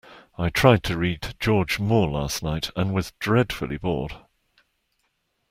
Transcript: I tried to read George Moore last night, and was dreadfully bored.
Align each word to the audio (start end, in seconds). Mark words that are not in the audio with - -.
I 0.35 0.49
tried 0.49 0.81
to 0.85 0.97
read 0.97 1.35
George 1.39 1.79
Moore 1.79 2.07
last 2.09 2.41
night, 2.41 2.71
and 2.75 2.91
was 2.91 3.11
dreadfully 3.19 3.77
bored. 3.77 4.15